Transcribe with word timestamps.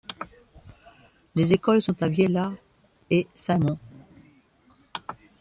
Les 1.35 1.53
écoles 1.53 1.83
sont 1.83 2.01
à 2.01 2.07
Viella 2.07 2.53
et 3.11 3.27
Saint-Mont. 3.35 3.77